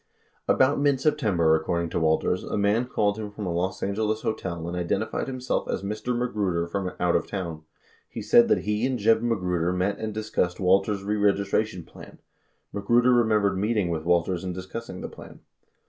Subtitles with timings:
[0.47, 4.67] About mid September, according to Walters, a man called him from a Los Angeles hotel
[4.67, 6.17] and identified himself as Mr.
[6.17, 7.61] Magruder from "out of town."
[8.09, 12.17] He said that he and Jeb Magruder met and dis cussed Walters' reregistration plan.
[12.73, 15.41] Magruder remembered meeting with Walters and discussing the plan.